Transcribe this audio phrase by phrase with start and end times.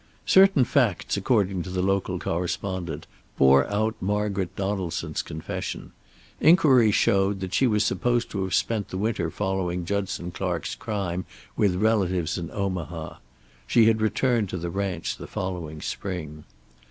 [0.25, 3.05] Certain facts, according to the local correspondent,
[3.37, 5.91] bore out Margaret Donaldson's confession.
[6.39, 11.25] Inquiry showed that she was supposed to have spent the winter following Judson Clark's crime
[11.55, 13.17] with relatives in Omaha.
[13.67, 16.45] She had returned to the ranch the following spring.